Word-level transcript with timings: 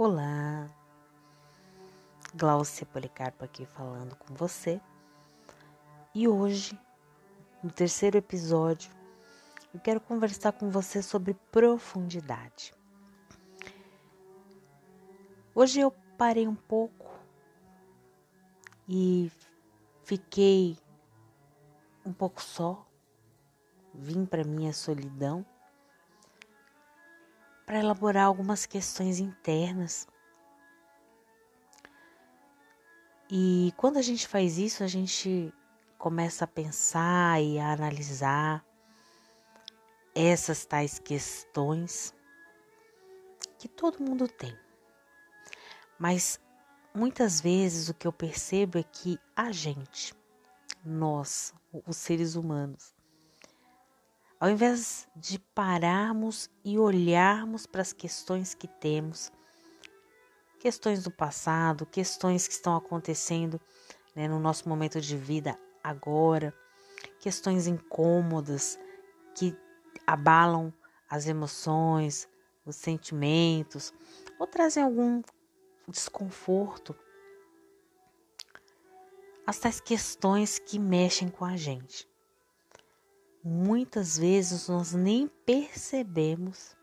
Olá, 0.00 0.70
Glaucia 2.32 2.86
Policarpo 2.86 3.44
aqui 3.44 3.66
falando 3.66 4.14
com 4.14 4.32
você. 4.32 4.80
E 6.14 6.28
hoje, 6.28 6.78
no 7.64 7.68
terceiro 7.72 8.16
episódio, 8.16 8.92
eu 9.74 9.80
quero 9.80 10.00
conversar 10.00 10.52
com 10.52 10.70
você 10.70 11.02
sobre 11.02 11.34
profundidade. 11.50 12.72
Hoje 15.52 15.80
eu 15.80 15.90
parei 16.16 16.46
um 16.46 16.54
pouco 16.54 17.10
e 18.88 19.32
fiquei 20.04 20.78
um 22.06 22.12
pouco 22.12 22.40
só, 22.40 22.86
vim 23.92 24.24
para 24.24 24.44
minha 24.44 24.72
solidão 24.72 25.44
para 27.68 27.80
elaborar 27.80 28.24
algumas 28.24 28.64
questões 28.64 29.18
internas. 29.18 30.08
E 33.30 33.74
quando 33.76 33.98
a 33.98 34.02
gente 34.02 34.26
faz 34.26 34.56
isso, 34.56 34.82
a 34.82 34.86
gente 34.86 35.52
começa 35.98 36.46
a 36.46 36.48
pensar 36.48 37.42
e 37.42 37.58
a 37.58 37.70
analisar 37.70 38.64
essas 40.14 40.64
tais 40.64 40.98
questões 40.98 42.14
que 43.58 43.68
todo 43.68 44.02
mundo 44.02 44.26
tem. 44.26 44.56
Mas 45.98 46.40
muitas 46.94 47.38
vezes 47.38 47.90
o 47.90 47.94
que 47.94 48.06
eu 48.06 48.12
percebo 48.14 48.78
é 48.78 48.82
que 48.82 49.20
a 49.36 49.52
gente, 49.52 50.14
nós, 50.82 51.52
os 51.86 51.98
seres 51.98 52.34
humanos, 52.34 52.94
ao 54.40 54.48
invés 54.48 55.08
de 55.16 55.38
pararmos 55.38 56.48
e 56.64 56.78
olharmos 56.78 57.66
para 57.66 57.82
as 57.82 57.92
questões 57.92 58.54
que 58.54 58.68
temos, 58.68 59.32
questões 60.60 61.02
do 61.02 61.10
passado, 61.10 61.84
questões 61.84 62.46
que 62.46 62.54
estão 62.54 62.76
acontecendo 62.76 63.60
né, 64.14 64.28
no 64.28 64.38
nosso 64.38 64.68
momento 64.68 65.00
de 65.00 65.16
vida 65.16 65.58
agora, 65.82 66.54
questões 67.20 67.66
incômodas 67.66 68.78
que 69.34 69.56
abalam 70.06 70.72
as 71.10 71.26
emoções, 71.26 72.28
os 72.64 72.76
sentimentos 72.76 73.92
ou 74.38 74.46
trazem 74.46 74.82
algum 74.82 75.20
desconforto, 75.88 76.94
as 79.44 79.58
tais 79.58 79.80
questões 79.80 80.58
que 80.58 80.78
mexem 80.78 81.28
com 81.28 81.44
a 81.44 81.56
gente 81.56 82.08
muitas 83.42 84.18
vezes 84.18 84.68
nós 84.68 84.92
nem 84.92 85.28
percebemos 85.46 86.76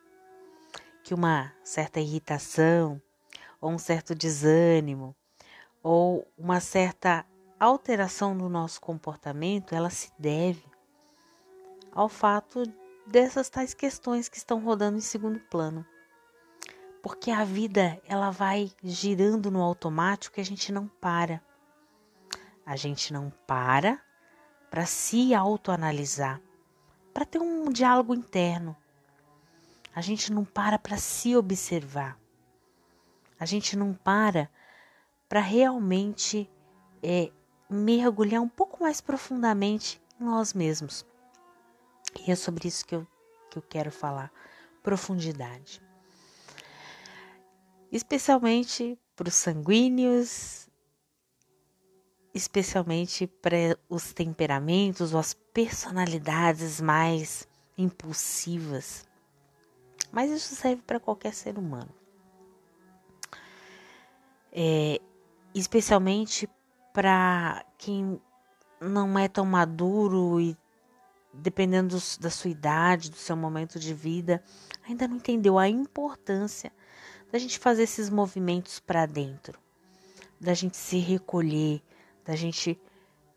que 1.03 1.13
uma 1.13 1.53
certa 1.63 1.99
irritação, 1.99 3.01
ou 3.61 3.71
um 3.71 3.77
certo 3.77 4.15
desânimo, 4.15 5.15
ou 5.83 6.27
uma 6.37 6.59
certa 6.59 7.25
alteração 7.59 8.33
no 8.33 8.49
nosso 8.49 8.81
comportamento, 8.81 9.75
ela 9.75 9.89
se 9.89 10.11
deve 10.17 10.63
ao 11.91 12.09
fato 12.09 12.63
dessas 13.07 13.49
tais 13.49 13.73
questões 13.73 14.27
que 14.27 14.37
estão 14.37 14.59
rodando 14.59 14.97
em 14.97 15.01
segundo 15.01 15.39
plano. 15.39 15.85
Porque 17.01 17.29
a 17.29 17.45
vida, 17.45 18.01
ela 18.07 18.31
vai 18.31 18.71
girando 18.83 19.51
no 19.51 19.61
automático 19.61 20.39
e 20.39 20.41
a 20.41 20.45
gente 20.45 20.71
não 20.71 20.87
para. 20.87 21.41
A 22.65 22.75
gente 22.75 23.13
não 23.13 23.31
para 23.45 24.01
para 24.75 24.85
se 24.85 25.33
autoanalisar 25.33 26.41
para 27.13 27.23
ter 27.23 27.41
um 27.41 27.71
diálogo 27.71 28.13
interno. 28.13 28.75
A 29.95 30.01
gente 30.01 30.33
não 30.33 30.43
para 30.43 30.77
para 30.77 30.97
se 30.97 31.33
observar. 31.33 32.19
A 33.39 33.45
gente 33.45 33.77
não 33.77 33.93
para 33.93 34.49
para 35.29 35.39
realmente 35.39 36.51
é, 37.01 37.31
mergulhar 37.69 38.41
um 38.41 38.49
pouco 38.49 38.83
mais 38.83 38.99
profundamente 38.99 40.01
em 40.19 40.25
nós 40.25 40.53
mesmos. 40.53 41.05
E 42.27 42.29
é 42.29 42.35
sobre 42.35 42.67
isso 42.67 42.85
que 42.85 42.95
eu, 42.95 43.07
que 43.49 43.57
eu 43.57 43.61
quero 43.61 43.93
falar. 43.93 44.29
Profundidade. 44.83 45.81
Especialmente 47.89 48.99
para 49.15 49.29
os 49.29 49.35
sanguíneos 49.35 50.64
especialmente 52.35 53.25
para 53.25 53.79
os 53.89 54.11
temperamentos 54.11 55.13
ou 55.13 55.19
as 55.21 55.33
personalidades 55.33 56.81
mais 56.81 57.47
impulsivas. 57.77 59.07
Mas 60.11 60.29
isso 60.29 60.53
serve 60.53 60.81
para 60.81 60.99
qualquer 60.99 61.33
ser 61.33 61.57
humano. 61.57 61.89
É, 64.51 64.99
especialmente 65.53 66.49
para 66.93 67.65
quem 67.77 68.21
não 68.81 69.17
é 69.17 69.29
tão 69.29 69.45
maduro 69.45 70.41
e 70.41 70.57
dependendo 71.33 71.95
do, 71.97 72.03
da 72.19 72.29
sua 72.29 72.51
idade, 72.51 73.09
do 73.09 73.17
seu 73.17 73.37
momento 73.37 73.79
de 73.79 73.93
vida, 73.93 74.43
ainda 74.85 75.07
não 75.07 75.17
entendeu 75.17 75.57
a 75.57 75.69
importância 75.69 76.71
da 77.31 77.39
gente 77.39 77.59
fazer 77.59 77.83
esses 77.83 78.09
movimentos 78.09 78.79
para 78.79 79.05
dentro, 79.05 79.57
da 80.39 80.53
gente 80.53 80.75
se 80.75 80.97
recolher, 80.99 81.81
da 82.25 82.35
gente 82.35 82.79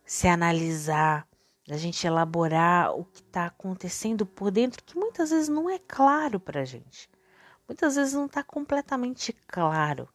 se 0.04 0.26
analisar, 0.26 1.28
da 1.66 1.76
gente 1.76 2.06
elaborar 2.06 2.98
o 2.98 3.04
que 3.04 3.20
está 3.20 3.46
acontecendo 3.46 4.24
por 4.24 4.50
dentro, 4.50 4.82
que 4.82 4.96
muitas 4.96 5.30
vezes 5.30 5.48
não 5.48 5.68
é 5.68 5.78
claro 5.78 6.40
para 6.40 6.62
a 6.62 6.64
gente. 6.64 7.08
Muitas 7.68 7.96
vezes 7.96 8.14
não 8.14 8.24
está 8.24 8.42
completamente 8.42 9.34
claro. 9.46 10.08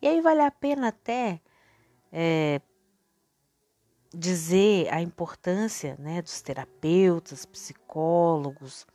E 0.00 0.06
aí 0.06 0.20
vale 0.20 0.40
a 0.42 0.50
pena 0.50 0.88
até 0.88 1.40
é, 2.12 2.60
dizer 4.14 4.88
a 4.94 5.02
importância 5.02 5.96
né, 5.98 6.22
dos 6.22 6.40
terapeutas, 6.40 7.44
psicólogos, 7.44 8.86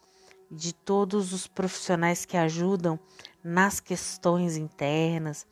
de 0.50 0.74
todos 0.74 1.34
os 1.34 1.46
profissionais 1.46 2.26
que 2.26 2.38
ajudam 2.38 2.98
nas 3.44 3.80
questões 3.80 4.56
internas, 4.56 5.46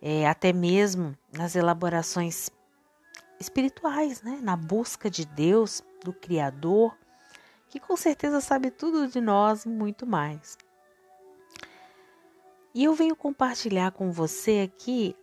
é, 0.00 0.26
até 0.26 0.52
mesmo 0.52 1.16
nas 1.36 1.54
elaborações 1.54 2.50
espirituais, 3.40 4.22
né? 4.22 4.38
na 4.42 4.54
busca 4.54 5.10
de 5.10 5.24
Deus, 5.24 5.82
do 6.04 6.12
Criador, 6.12 6.96
que 7.68 7.80
com 7.80 7.96
certeza 7.96 8.40
sabe 8.40 8.70
tudo 8.70 9.08
de 9.08 9.20
nós 9.20 9.64
e 9.64 9.68
muito 9.68 10.06
mais. 10.06 10.58
E 12.74 12.84
eu 12.84 12.94
venho 12.94 13.16
compartilhar 13.16 13.90
com 13.92 14.12
você 14.12 14.70
aqui 14.70 15.16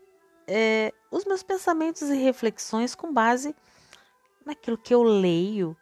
é, 0.47 0.93
os 1.11 1.23
meus 1.25 1.43
pensamentos 1.43 2.01
e 2.03 2.15
reflexões 2.15 2.95
com 2.95 3.13
base 3.13 3.55
naquilo 4.45 4.77
que 4.77 4.93
eu 4.93 5.03
leio 5.03 5.77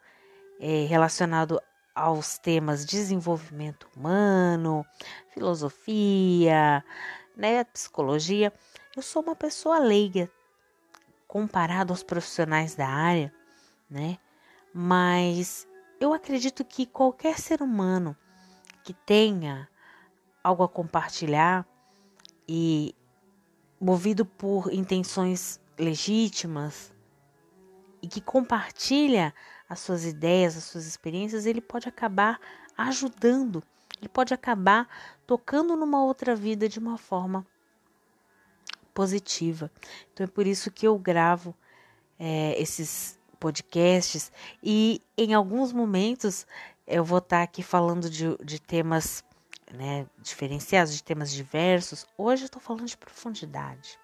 é, 0.59 0.85
relacionado 0.85 1.59
aos 1.93 2.37
temas 2.37 2.85
desenvolvimento 2.85 3.87
humano, 3.95 4.85
filosofia, 5.33 6.83
né, 7.35 7.63
psicologia. 7.63 8.51
Eu 8.95 9.01
sou 9.01 9.23
uma 9.23 9.35
pessoa 9.35 9.79
leiga, 9.79 10.29
comparado 11.35 11.91
aos 11.91 12.01
profissionais 12.01 12.75
da 12.75 12.87
área, 12.87 13.29
né? 13.89 14.17
Mas 14.73 15.67
eu 15.99 16.13
acredito 16.13 16.63
que 16.63 16.85
qualquer 16.85 17.37
ser 17.37 17.61
humano 17.61 18.15
que 18.85 18.93
tenha 18.93 19.67
algo 20.41 20.63
a 20.63 20.69
compartilhar 20.69 21.67
e 22.47 22.95
movido 23.77 24.25
por 24.25 24.73
intenções 24.73 25.59
legítimas 25.77 26.93
e 28.01 28.07
que 28.07 28.21
compartilha 28.21 29.33
as 29.67 29.81
suas 29.81 30.05
ideias, 30.05 30.55
as 30.55 30.63
suas 30.63 30.85
experiências, 30.85 31.45
ele 31.45 31.59
pode 31.59 31.89
acabar 31.89 32.39
ajudando, 32.77 33.61
ele 33.97 34.07
pode 34.07 34.33
acabar 34.33 34.87
tocando 35.27 35.75
numa 35.75 36.01
outra 36.01 36.33
vida 36.33 36.69
de 36.69 36.79
uma 36.79 36.97
forma 36.97 37.45
positiva. 38.95 39.69
Então 40.11 40.23
é 40.23 40.27
por 40.27 40.47
isso 40.47 40.71
que 40.71 40.87
eu 40.87 40.97
gravo 40.97 41.53
é, 42.17 42.59
esses 42.59 43.19
podcasts 43.39 44.31
e 44.63 45.01
em 45.17 45.33
alguns 45.33 45.73
momentos 45.73 46.47
eu 46.87 47.03
vou 47.03 47.17
estar 47.17 47.43
aqui 47.43 47.61
falando 47.61 48.09
de, 48.09 48.35
de 48.43 48.59
temas 48.59 49.23
né, 49.71 50.07
diferenciados, 50.19 50.95
de 50.95 51.03
temas 51.03 51.31
diversos. 51.31 52.07
Hoje 52.17 52.43
eu 52.43 52.47
estou 52.47 52.61
falando 52.61 52.87
de 52.87 52.97
profundidade. 52.97 53.99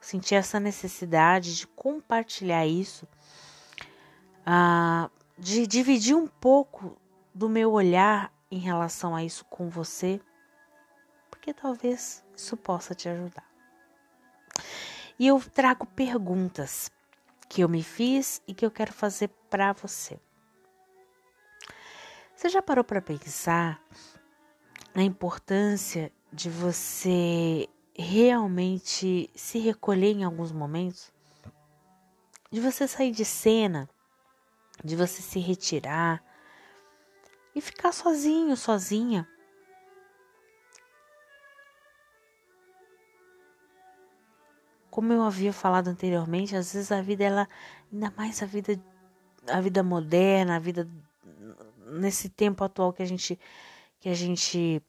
Senti 0.00 0.34
essa 0.34 0.60
necessidade 0.60 1.56
de 1.56 1.66
compartilhar 1.66 2.66
isso, 2.66 3.06
ah, 4.46 5.10
de 5.38 5.66
dividir 5.66 6.14
um 6.14 6.26
pouco 6.26 6.96
do 7.34 7.48
meu 7.48 7.72
olhar 7.72 8.32
em 8.50 8.58
relação 8.58 9.16
a 9.16 9.24
isso 9.24 9.44
com 9.46 9.68
você, 9.68 10.20
porque 11.30 11.54
talvez 11.54 12.22
isso 12.36 12.56
possa 12.56 12.94
te 12.94 13.08
ajudar. 13.08 13.51
E 15.22 15.28
eu 15.28 15.40
trago 15.40 15.86
perguntas 15.86 16.90
que 17.48 17.60
eu 17.60 17.68
me 17.68 17.80
fiz 17.80 18.42
e 18.44 18.52
que 18.52 18.66
eu 18.66 18.72
quero 18.72 18.92
fazer 18.92 19.28
para 19.48 19.72
você. 19.72 20.18
Você 22.34 22.48
já 22.48 22.60
parou 22.60 22.82
para 22.82 23.00
pensar 23.00 23.80
na 24.92 25.04
importância 25.04 26.12
de 26.32 26.50
você 26.50 27.68
realmente 27.96 29.30
se 29.32 29.60
recolher 29.60 30.10
em 30.10 30.24
alguns 30.24 30.50
momentos, 30.50 31.12
de 32.50 32.60
você 32.60 32.88
sair 32.88 33.12
de 33.12 33.24
cena, 33.24 33.88
de 34.82 34.96
você 34.96 35.22
se 35.22 35.38
retirar 35.38 36.20
e 37.54 37.60
ficar 37.60 37.92
sozinho, 37.92 38.56
sozinha. 38.56 39.28
Como 44.92 45.10
eu 45.10 45.22
havia 45.22 45.54
falado 45.54 45.88
anteriormente, 45.88 46.54
às 46.54 46.74
vezes 46.74 46.92
a 46.92 47.00
vida 47.00 47.24
ela 47.24 47.48
ainda 47.90 48.12
mais 48.14 48.42
a 48.42 48.46
vida 48.46 48.78
a 49.48 49.58
vida 49.58 49.82
moderna, 49.82 50.56
a 50.56 50.58
vida 50.58 50.86
nesse 51.86 52.28
tempo 52.28 52.62
atual 52.62 52.92
que 52.92 53.02
a 53.02 53.06
gente 53.06 53.40
que 53.98 54.10
a 54.10 54.14
gente 54.14 54.82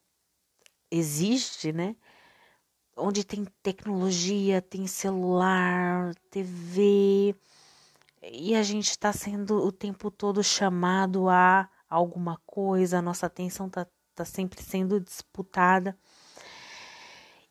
existe, 0.91 1.71
né? 1.71 1.95
Onde 2.97 3.23
tem 3.23 3.45
tecnologia, 3.63 4.61
tem 4.61 4.85
celular, 4.87 6.13
TV, 6.29 7.33
e 8.21 8.55
a 8.55 8.61
gente 8.61 8.89
está 8.89 9.13
sendo 9.13 9.55
o 9.65 9.71
tempo 9.71 10.11
todo 10.11 10.43
chamado 10.43 11.29
a 11.29 11.69
alguma 11.89 12.37
coisa, 12.45 12.99
a 12.99 13.01
nossa 13.01 13.27
atenção 13.27 13.67
está 13.67 13.87
tá 14.13 14.25
sempre 14.25 14.61
sendo 14.61 14.99
disputada. 14.99 15.97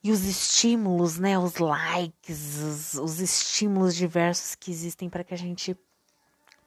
E 0.03 0.11
os 0.11 0.25
estímulos, 0.25 1.17
né, 1.17 1.39
os 1.39 1.55
likes, 1.57 2.57
os, 2.57 2.93
os 2.95 3.19
estímulos 3.19 3.95
diversos 3.95 4.53
que 4.53 4.69
existem 4.69 5.09
para 5.09 5.23
que 5.23 5.33
a 5.33 5.37
gente 5.37 5.77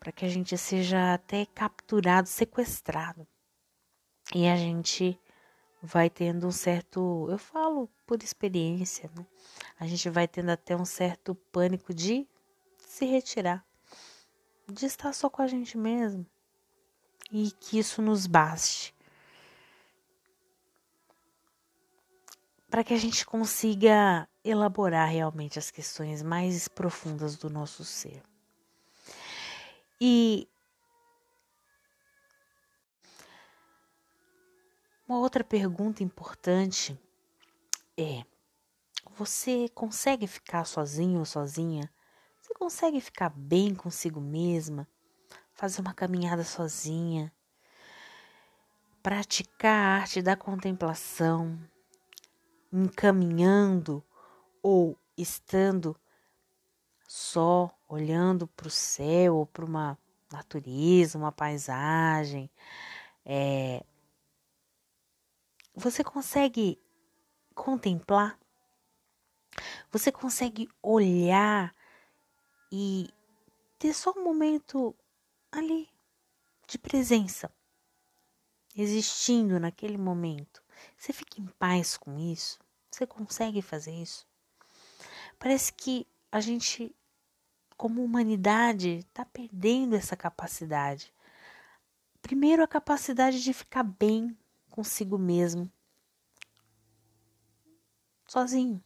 para 0.00 0.12
que 0.12 0.25
a 0.25 0.29
gente 0.29 0.56
seja 0.56 1.15
até 1.15 1.47
capturado, 1.47 2.29
sequestrado. 2.29 3.27
E 4.35 4.47
a 4.47 4.56
gente 4.56 5.19
vai 5.83 6.09
tendo 6.09 6.47
um 6.47 6.53
certo, 6.53 7.27
eu 7.29 7.38
falo 7.38 7.91
por 8.06 8.23
experiência, 8.23 9.11
né? 9.17 9.27
A 9.79 9.87
gente 9.87 10.09
vai 10.09 10.29
tendo 10.29 10.50
até 10.50 10.77
um 10.77 10.85
certo 10.85 11.35
pânico 11.35 11.93
de 11.93 12.27
se 12.79 13.05
retirar, 13.05 13.67
de 14.71 14.87
estar 14.87 15.12
só 15.12 15.29
com 15.29 15.43
a 15.43 15.47
gente 15.47 15.77
mesmo 15.77 16.25
e 17.31 17.50
que 17.50 17.79
isso 17.79 18.00
nos 18.00 18.27
baste. 18.27 18.94
Para 22.68 22.82
que 22.82 22.92
a 22.92 22.98
gente 22.98 23.24
consiga 23.24 24.28
elaborar 24.44 25.08
realmente 25.08 25.58
as 25.58 25.70
questões 25.70 26.22
mais 26.22 26.68
profundas 26.68 27.36
do 27.36 27.48
nosso 27.48 27.84
ser. 27.84 28.22
E 30.00 30.48
uma 35.08 35.18
outra 35.18 35.42
pergunta 35.42 36.02
importante 36.02 36.98
é: 37.96 38.24
você 39.16 39.68
consegue 39.70 40.26
ficar 40.26 40.64
sozinho 40.64 41.20
ou 41.20 41.24
sozinha? 41.24 41.90
Você 42.40 42.52
consegue 42.54 43.00
ficar 43.00 43.30
bem 43.30 43.74
consigo 43.74 44.20
mesma? 44.20 44.86
Fazer 45.54 45.80
uma 45.80 45.94
caminhada 45.94 46.44
sozinha? 46.44 47.32
Praticar 49.02 49.74
a 49.74 50.00
arte 50.00 50.20
da 50.20 50.36
contemplação, 50.36 51.58
encaminhando 52.76 54.05
ou 54.62 54.99
estando 55.17 55.96
só 57.08 57.70
olhando 57.88 58.46
para 58.49 58.67
o 58.67 58.70
céu 58.70 59.37
ou 59.37 59.46
para 59.46 59.64
uma 59.64 59.99
natureza, 60.31 61.17
uma 61.17 61.32
paisagem, 61.32 62.50
é, 63.25 63.84
você 65.75 66.02
consegue 66.02 66.78
contemplar, 67.55 68.38
você 69.90 70.12
consegue 70.12 70.69
olhar 70.82 71.75
e 72.70 73.08
ter 73.78 73.94
só 73.94 74.12
um 74.17 74.25
momento 74.25 74.94
ali 75.50 75.88
de 76.67 76.78
presença, 76.78 77.50
existindo 78.75 79.58
naquele 79.61 79.96
momento. 79.96 80.62
Você 80.96 81.12
fica 81.12 81.40
em 81.40 81.46
paz 81.46 81.96
com 81.96 82.19
isso? 82.19 82.65
Você 82.96 83.06
consegue 83.06 83.60
fazer 83.60 83.93
isso? 83.93 84.26
Parece 85.38 85.70
que 85.70 86.06
a 86.32 86.40
gente, 86.40 86.96
como 87.76 88.02
humanidade, 88.02 89.00
está 89.00 89.22
perdendo 89.22 89.94
essa 89.94 90.16
capacidade. 90.16 91.12
Primeiro, 92.22 92.62
a 92.62 92.66
capacidade 92.66 93.43
de 93.43 93.52
ficar 93.52 93.82
bem 93.82 94.34
consigo 94.70 95.19
mesmo, 95.19 95.70
sozinho, 98.26 98.82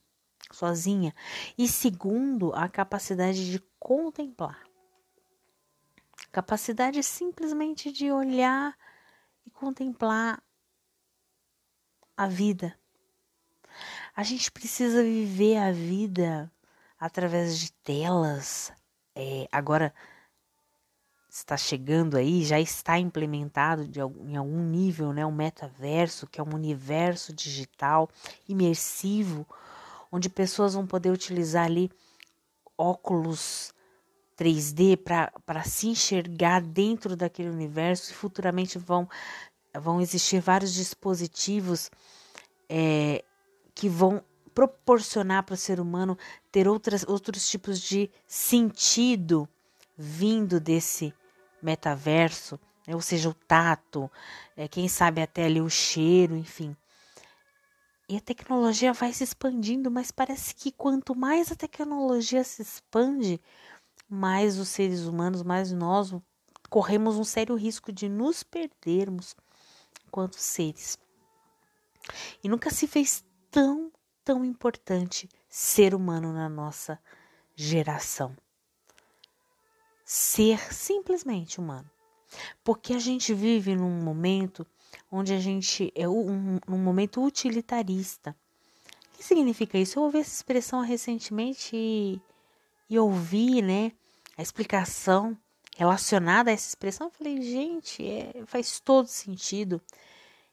sozinha. 0.50 1.14
E 1.56 1.68
segundo, 1.68 2.52
a 2.52 2.68
capacidade 2.68 3.48
de 3.48 3.60
contemplar. 3.78 4.64
Capacidade 6.32 7.00
simplesmente 7.04 7.92
de 7.92 8.10
olhar 8.10 8.76
e 9.46 9.50
contemplar 9.50 10.42
a 12.16 12.26
vida. 12.26 12.79
A 14.14 14.22
gente 14.22 14.50
precisa 14.50 15.02
viver 15.02 15.56
a 15.56 15.72
vida 15.72 16.50
através 16.98 17.58
de 17.58 17.72
telas. 17.72 18.72
É, 19.14 19.48
agora 19.50 19.94
está 21.28 21.56
chegando 21.56 22.16
aí, 22.16 22.44
já 22.44 22.60
está 22.60 22.98
implementado 22.98 23.86
de, 23.86 24.00
em 24.00 24.36
algum 24.36 24.62
nível, 24.62 25.12
né, 25.12 25.24
um 25.24 25.32
metaverso, 25.32 26.26
que 26.26 26.40
é 26.40 26.44
um 26.44 26.54
universo 26.54 27.32
digital 27.32 28.10
imersivo, 28.48 29.46
onde 30.10 30.28
pessoas 30.28 30.74
vão 30.74 30.86
poder 30.86 31.10
utilizar 31.10 31.66
ali 31.66 31.90
óculos 32.76 33.72
3D 34.36 34.96
para 34.96 35.62
se 35.62 35.88
enxergar 35.88 36.60
dentro 36.62 37.14
daquele 37.14 37.50
universo 37.50 38.10
e 38.10 38.14
futuramente 38.14 38.78
vão, 38.78 39.08
vão 39.78 40.00
existir 40.00 40.40
vários 40.40 40.72
dispositivos 40.74 41.90
é, 42.68 43.22
que 43.74 43.88
vão 43.88 44.22
proporcionar 44.54 45.44
para 45.44 45.54
o 45.54 45.58
ser 45.58 45.80
humano 45.80 46.18
ter 46.50 46.68
outras, 46.68 47.04
outros 47.06 47.48
tipos 47.48 47.80
de 47.80 48.10
sentido 48.26 49.48
vindo 49.96 50.58
desse 50.58 51.14
metaverso, 51.62 52.58
né? 52.86 52.94
ou 52.94 53.00
seja, 53.00 53.28
o 53.28 53.34
tato, 53.34 54.10
é, 54.56 54.66
quem 54.66 54.88
sabe 54.88 55.22
até 55.22 55.44
ali 55.44 55.60
o 55.60 55.68
cheiro, 55.68 56.36
enfim. 56.36 56.76
E 58.08 58.16
a 58.16 58.20
tecnologia 58.20 58.92
vai 58.92 59.12
se 59.12 59.22
expandindo, 59.22 59.90
mas 59.90 60.10
parece 60.10 60.54
que 60.54 60.72
quanto 60.72 61.14
mais 61.14 61.52
a 61.52 61.54
tecnologia 61.54 62.42
se 62.42 62.60
expande, 62.60 63.40
mais 64.08 64.58
os 64.58 64.68
seres 64.68 65.02
humanos, 65.02 65.42
mais 65.44 65.70
nós 65.70 66.12
corremos 66.68 67.16
um 67.16 67.24
sério 67.24 67.54
risco 67.54 67.92
de 67.92 68.08
nos 68.08 68.42
perdermos 68.42 69.36
enquanto 70.06 70.36
seres. 70.36 70.98
E 72.42 72.48
nunca 72.48 72.70
se 72.70 72.88
fez 72.88 73.24
tão 73.50 73.90
tão 74.30 74.44
importante 74.44 75.28
ser 75.48 75.92
humano 75.92 76.32
na 76.32 76.48
nossa 76.48 76.98
geração. 77.56 78.36
Ser 80.04 80.72
simplesmente 80.72 81.58
humano. 81.58 81.90
Porque 82.62 82.94
a 82.94 82.98
gente 83.00 83.34
vive 83.34 83.74
num 83.74 83.90
momento 83.90 84.64
onde 85.10 85.32
a 85.32 85.40
gente 85.40 85.92
é 85.96 86.08
um, 86.08 86.60
um 86.68 86.78
momento 86.78 87.24
utilitarista. 87.24 88.36
O 89.12 89.16
que 89.16 89.24
significa 89.24 89.76
isso? 89.76 89.98
Eu 89.98 90.04
ouvi 90.04 90.18
essa 90.18 90.34
expressão 90.34 90.80
recentemente 90.80 91.74
e, 91.74 92.22
e 92.88 93.00
ouvi, 93.00 93.60
né, 93.60 93.90
a 94.38 94.42
explicação 94.42 95.36
relacionada 95.76 96.50
a 96.50 96.54
essa 96.54 96.68
expressão. 96.68 97.08
Eu 97.08 97.10
falei, 97.10 97.42
gente, 97.42 98.06
é, 98.06 98.44
faz 98.46 98.78
todo 98.78 99.08
sentido. 99.08 99.82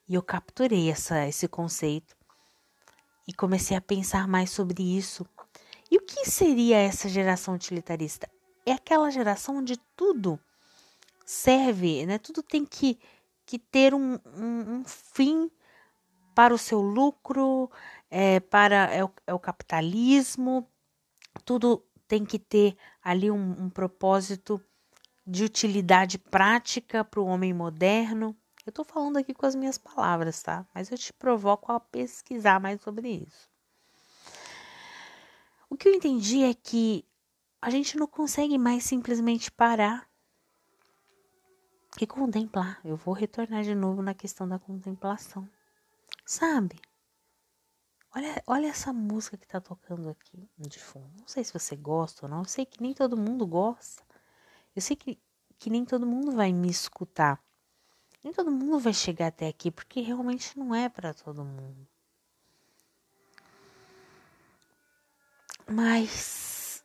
E 0.09 0.15
eu 0.15 0.23
capturei 0.23 0.89
essa, 0.89 1.27
esse 1.27 1.47
conceito 1.47 2.16
e 3.27 3.33
comecei 3.33 3.75
a 3.75 3.81
pensar 3.81 4.27
mais 4.27 4.49
sobre 4.49 4.81
isso. 4.97 5.25
E 5.91 5.97
o 5.97 6.01
que 6.01 6.29
seria 6.29 6.77
essa 6.77 7.09
geração 7.09 7.55
utilitarista? 7.55 8.29
É 8.65 8.73
aquela 8.73 9.09
geração 9.09 9.57
onde 9.57 9.77
tudo 9.95 10.39
serve, 11.25 12.05
né? 12.05 12.17
Tudo 12.17 12.41
tem 12.41 12.65
que, 12.65 12.99
que 13.45 13.59
ter 13.59 13.93
um, 13.93 14.19
um, 14.35 14.79
um 14.79 14.83
fim 14.85 15.51
para 16.33 16.53
o 16.53 16.57
seu 16.57 16.81
lucro, 16.81 17.69
é, 18.09 18.39
para 18.39 18.93
é 18.93 19.03
o, 19.03 19.11
é 19.25 19.33
o 19.33 19.39
capitalismo, 19.39 20.67
tudo 21.43 21.83
tem 22.07 22.25
que 22.25 22.39
ter 22.39 22.77
ali 23.03 23.29
um, 23.29 23.63
um 23.63 23.69
propósito 23.69 24.61
de 25.25 25.43
utilidade 25.43 26.17
prática 26.17 27.03
para 27.03 27.19
o 27.19 27.25
homem 27.25 27.53
moderno. 27.53 28.35
Eu 28.67 28.71
estou 28.71 28.83
falando 28.83 29.15
aqui 29.15 29.33
com 29.33 29.45
as 29.45 29.55
minhas 29.55 29.77
palavras, 29.77 30.43
tá? 30.43 30.67
Mas 30.75 30.91
eu 30.91 30.97
te 30.97 31.13
provoco 31.13 31.71
a 31.71 31.79
pesquisar 31.79 32.59
mais 32.59 32.81
sobre 32.81 33.07
isso. 33.07 33.49
O 35.69 35.77
que 35.77 35.87
eu 35.87 35.93
entendi 35.93 36.43
é 36.43 36.53
que 36.53 37.05
a 37.61 37.69
gente 37.69 37.95
não 37.95 38.05
consegue 38.05 38.57
mais 38.57 38.83
simplesmente 38.83 39.49
parar 39.49 40.05
e 41.97 42.05
contemplar. 42.05 42.81
Eu 42.83 42.97
vou 42.97 43.13
retornar 43.13 43.63
de 43.63 43.73
novo 43.73 44.01
na 44.01 44.13
questão 44.13 44.45
da 44.45 44.59
contemplação. 44.59 45.49
Sabe? 46.25 46.77
Olha, 48.13 48.43
olha 48.45 48.67
essa 48.67 48.91
música 48.91 49.37
que 49.37 49.47
tá 49.47 49.61
tocando 49.61 50.09
aqui 50.09 50.45
de 50.57 50.79
fundo. 50.79 51.09
Não 51.17 51.27
sei 51.27 51.41
se 51.45 51.53
você 51.53 51.73
gosta 51.73 52.25
ou 52.25 52.29
não. 52.29 52.39
Eu 52.39 52.45
sei 52.45 52.65
que 52.65 52.81
nem 52.81 52.93
todo 52.93 53.15
mundo 53.15 53.47
gosta. 53.47 54.03
Eu 54.75 54.81
sei 54.81 54.97
que, 54.97 55.17
que 55.57 55.69
nem 55.69 55.85
todo 55.85 56.05
mundo 56.05 56.33
vai 56.33 56.51
me 56.51 56.69
escutar. 56.69 57.41
Nem 58.27 58.33
todo 58.33 58.51
mundo 58.51 58.77
vai 58.77 58.93
chegar 58.93 59.27
até 59.27 59.47
aqui, 59.47 59.71
porque 59.71 60.01
realmente 60.01 60.59
não 60.59 60.75
é 60.75 60.89
para 60.89 61.13
todo 61.13 61.45
mundo. 61.45 61.87
Mas 65.65 66.83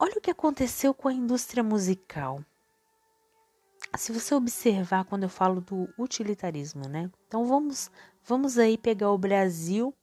olha 0.00 0.18
o 0.18 0.20
que 0.20 0.32
aconteceu 0.32 0.92
com 0.92 1.06
a 1.06 1.12
indústria 1.12 1.62
musical. 1.62 2.44
Se 3.96 4.10
você 4.10 4.34
observar 4.34 5.04
quando 5.04 5.22
eu 5.22 5.28
falo 5.28 5.60
do 5.60 5.88
utilitarismo, 5.96 6.88
né? 6.88 7.08
Então 7.28 7.46
vamos 7.46 7.88
vamos 8.24 8.58
aí 8.58 8.76
pegar 8.76 9.12
o 9.12 9.18
Brasil 9.18 9.94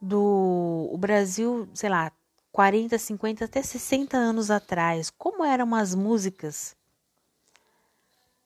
do 0.00 0.88
o 0.92 0.96
Brasil, 0.96 1.68
sei 1.74 1.90
lá, 1.90 2.12
40, 2.52 2.96
50 2.96 3.44
até 3.44 3.60
60 3.60 4.16
anos 4.16 4.52
atrás. 4.52 5.10
Como 5.10 5.44
eram 5.44 5.74
as 5.74 5.96
músicas? 5.96 6.77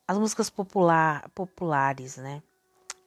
As 0.06 0.18
músicas 0.18 0.50
popular, 0.50 1.28
populares, 1.30 2.16
né? 2.16 2.42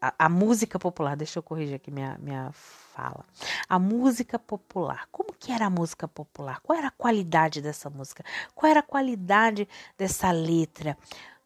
A, 0.01 0.13
a 0.25 0.29
música 0.29 0.79
popular, 0.79 1.15
deixa 1.15 1.39
eu 1.39 1.43
corrigir 1.43 1.75
aqui 1.75 1.91
minha, 1.91 2.17
minha 2.19 2.51
fala. 2.51 3.25
A 3.67 3.77
música 3.77 4.39
popular. 4.39 5.07
Como 5.11 5.33
que 5.33 5.51
era 5.51 5.65
a 5.65 5.69
música 5.69 6.07
popular? 6.07 6.59
Qual 6.61 6.77
era 6.77 6.87
a 6.87 6.91
qualidade 6.91 7.61
dessa 7.61 7.89
música? 7.89 8.23
Qual 8.53 8.69
era 8.69 8.79
a 8.79 8.83
qualidade 8.83 9.67
dessa 9.97 10.31
letra? 10.31 10.97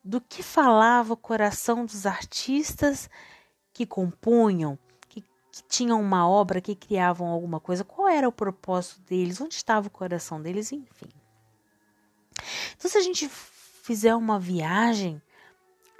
Do 0.03 0.22
que 0.22 0.44
falava 0.44 1.13
o 1.13 1.18
coração 1.18 1.86
dos 1.86 2.06
artistas 2.06 3.10
que 3.74 3.86
compunham, 3.86 4.77
que, 5.08 5.22
que 5.22 5.63
tinham 5.68 6.00
uma 6.00 6.27
obra, 6.27 6.62
que 6.62 6.75
criavam 6.75 7.27
alguma 7.27 7.60
coisa? 7.60 7.84
Qual 7.84 8.08
era 8.08 8.27
o 8.27 8.32
propósito 8.32 9.01
deles? 9.01 9.41
Onde 9.41 9.56
estava 9.56 9.88
o 9.88 9.91
coração 9.91 10.41
deles? 10.41 10.72
Enfim. 10.72 11.10
Então, 12.77 12.89
se 12.89 12.98
a 12.98 13.01
gente 13.01 13.27
fizer 13.27 14.15
uma 14.15 14.39
viagem 14.39 15.22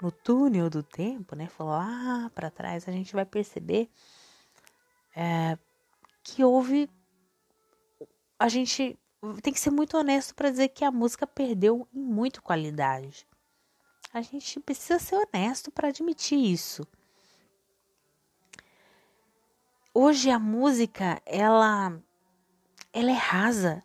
no 0.00 0.10
túnel 0.10 0.70
do 0.70 0.82
tempo, 0.82 1.36
né, 1.36 1.46
for 1.48 1.64
lá 1.64 2.30
para 2.34 2.50
trás, 2.50 2.88
a 2.88 2.92
gente 2.92 3.12
vai 3.12 3.24
perceber 3.24 3.90
é, 5.14 5.58
que 6.22 6.44
houve. 6.44 6.88
A 8.38 8.48
gente 8.48 8.98
tem 9.42 9.52
que 9.52 9.60
ser 9.60 9.70
muito 9.70 9.96
honesto 9.96 10.34
para 10.34 10.50
dizer 10.50 10.68
que 10.68 10.84
a 10.84 10.90
música 10.90 11.26
perdeu 11.26 11.86
em 11.92 12.00
muito 12.00 12.42
qualidade. 12.42 13.26
A 14.12 14.22
gente 14.22 14.58
precisa 14.60 14.98
ser 14.98 15.16
honesto 15.16 15.70
para 15.70 15.88
admitir 15.88 16.38
isso. 16.38 16.86
Hoje 19.92 20.30
a 20.30 20.38
música 20.38 21.20
ela 21.26 22.00
ela 22.92 23.10
é 23.10 23.14
rasa 23.14 23.82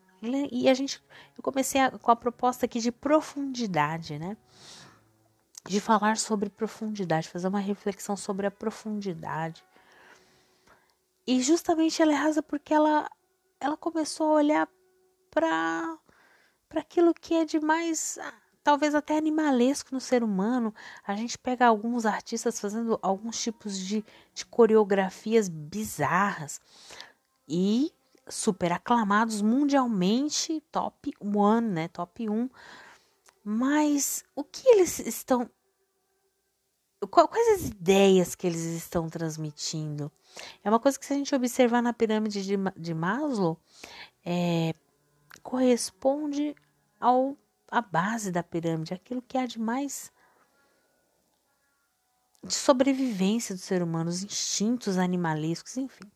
e 0.52 0.70
a 0.70 0.74
gente 0.74 1.04
eu 1.38 1.44
comecei 1.44 1.82
a, 1.82 1.92
com 1.92 2.12
a 2.12 2.16
proposta 2.16 2.66
aqui 2.66 2.80
de 2.80 2.92
profundidade, 2.92 4.18
né? 4.18 4.38
De 5.68 5.80
falar 5.82 6.18
sobre 6.18 6.50
profundidade, 6.50 7.30
fazer 7.30 7.48
uma 7.48 7.60
reflexão 7.60 8.16
sobre 8.16 8.46
a 8.46 8.52
profundidade 8.52 9.64
e 11.28 11.42
justamente 11.42 12.02
ela 12.02 12.12
é 12.12 12.16
rasa 12.16 12.44
porque 12.44 12.74
ela, 12.74 13.10
ela 13.60 13.76
começou 13.76 14.28
a 14.28 14.34
olhar 14.34 14.70
para 15.32 15.98
para 16.70 16.82
aquilo 16.82 17.14
que 17.14 17.34
é 17.34 17.46
de 17.46 17.60
mais 17.60 18.18
ah, 18.22 18.34
talvez 18.64 18.94
até 18.96 19.18
animalesco 19.18 19.94
no 19.94 20.02
ser 20.02 20.24
humano. 20.24 20.74
A 21.06 21.16
gente 21.16 21.38
pega 21.38 21.66
alguns 21.66 22.06
artistas 22.06 22.60
fazendo 22.60 23.00
alguns 23.02 23.42
tipos 23.42 23.78
de, 23.78 24.04
de 24.34 24.46
coreografias 24.46 25.48
bizarras 25.48 26.60
e 27.48 27.94
super 28.28 28.74
aclamados 28.74 29.42
mundialmente, 29.42 30.62
top 30.72 31.14
one, 31.22 31.68
né? 31.70 31.88
Top 31.88 32.28
1. 32.28 32.50
Mas 33.48 34.24
o 34.36 34.44
que 34.44 34.68
eles 34.68 34.98
estão 34.98 35.48
quais 37.08 37.62
as 37.62 37.68
ideias 37.68 38.34
que 38.34 38.48
eles 38.48 38.62
estão 38.62 39.08
transmitindo? 39.08 40.12
É 40.64 40.70
uma 40.70 40.80
coisa 40.80 40.98
que 40.98 41.06
se 41.06 41.14
a 41.14 41.16
gente 41.16 41.36
observar 41.36 41.80
na 41.80 41.94
pirâmide 41.94 42.44
de, 42.44 42.56
de 42.76 42.94
Maslow, 42.96 43.60
é, 44.26 44.74
corresponde 45.44 46.56
ao 47.00 47.38
a 47.70 47.82
base 47.82 48.32
da 48.32 48.42
pirâmide, 48.42 48.96
aquilo 48.96 49.22
que 49.22 49.38
há 49.38 49.46
de 49.46 49.60
mais 49.60 50.12
de 52.44 52.54
sobrevivência 52.54 53.54
do 53.54 53.62
ser 53.62 53.84
humano, 53.84 54.10
os 54.10 54.24
instintos 54.24 54.98
animalescos, 54.98 55.78
enfim. 55.78 56.10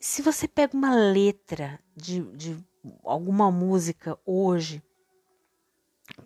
Se 0.00 0.22
você 0.22 0.48
pega 0.48 0.74
uma 0.74 0.94
letra 0.94 1.78
de, 1.94 2.22
de 2.36 2.64
alguma 3.04 3.50
música 3.50 4.18
hoje 4.24 4.82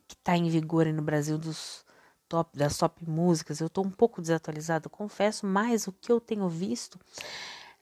que 0.07 0.15
está 0.15 0.37
em 0.37 0.49
vigor 0.49 0.87
no 0.87 1.03
Brasil 1.03 1.39
dos 1.39 1.85
top, 2.29 2.57
das 2.57 2.77
top 2.79 3.09
músicas, 3.09 3.61
eu 3.61 3.67
estou 3.67 3.85
um 3.85 3.91
pouco 3.91 4.21
desatualizada, 4.21 4.89
confesso, 4.89 5.47
mas 5.47 5.87
o 5.87 5.93
que 5.93 6.13
eu 6.13 6.21
tenho 6.21 6.49
visto 6.49 6.99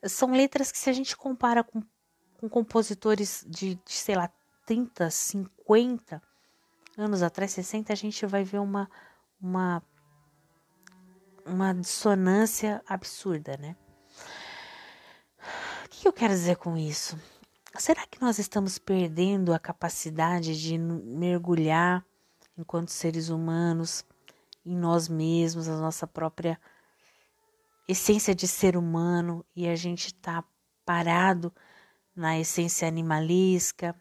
são 0.04 0.32
letras 0.32 0.72
que 0.72 0.78
se 0.78 0.88
a 0.88 0.92
gente 0.92 1.16
compara 1.16 1.62
com, 1.62 1.82
com 2.38 2.48
compositores 2.48 3.44
de, 3.46 3.74
de, 3.74 3.92
sei 3.92 4.14
lá, 4.14 4.30
30, 4.64 5.10
50 5.10 6.22
anos 6.96 7.22
atrás, 7.22 7.52
60, 7.52 7.92
a 7.92 7.96
gente 7.96 8.24
vai 8.26 8.44
ver 8.44 8.58
uma, 8.58 8.90
uma, 9.40 9.82
uma 11.44 11.72
dissonância 11.74 12.82
absurda, 12.86 13.56
né? 13.56 13.76
O 15.84 15.88
que 15.88 16.06
eu 16.06 16.12
quero 16.12 16.32
dizer 16.32 16.56
com 16.56 16.76
isso? 16.76 17.18
Será 17.78 18.04
que 18.08 18.20
nós 18.20 18.40
estamos 18.40 18.76
perdendo 18.76 19.54
a 19.54 19.58
capacidade 19.58 20.60
de 20.60 20.76
mergulhar 20.76 22.04
enquanto 22.56 22.88
seres 22.88 23.28
humanos 23.28 24.04
em 24.66 24.76
nós 24.76 25.08
mesmos, 25.08 25.68
a 25.68 25.76
nossa 25.76 26.04
própria 26.04 26.60
essência 27.86 28.34
de 28.34 28.48
ser 28.48 28.76
humano 28.76 29.46
e 29.54 29.68
a 29.68 29.76
gente 29.76 30.08
está 30.08 30.42
parado 30.84 31.54
na 32.16 32.36
essência 32.36 32.88
animalesca. 32.88 33.94